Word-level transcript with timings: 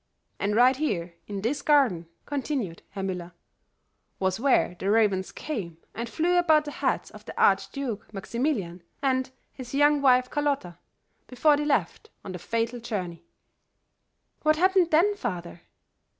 And 0.39 0.55
right 0.55 0.75
here, 0.77 1.13
in 1.27 1.41
this 1.43 1.61
garden," 1.61 2.07
continued 2.25 2.81
Herr 2.89 3.03
Müller, 3.03 3.33
"was 4.17 4.39
where 4.39 4.75
the 4.79 4.89
ravens 4.89 5.31
came 5.31 5.77
and 5.93 6.09
flew 6.09 6.39
about 6.39 6.65
the 6.65 6.71
heads 6.71 7.11
of 7.11 7.23
the 7.25 7.39
Archduke 7.39 8.11
Maximilian 8.11 8.81
and 9.03 9.29
his 9.53 9.75
young 9.75 10.01
wife 10.01 10.27
Carlota 10.31 10.79
before 11.27 11.55
they 11.55 11.65
left 11.65 12.09
on 12.25 12.31
that 12.31 12.39
fatal 12.39 12.79
journey." 12.79 13.27
"What 14.41 14.55
happened 14.55 14.89
then, 14.89 15.13
father?" 15.15 15.61